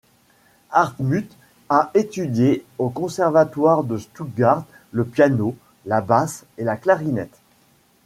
[0.71, 1.29] Hartmut
[1.69, 7.37] a étudié au Conservatoire de Stuttgart le piano, la basse et la clarinette.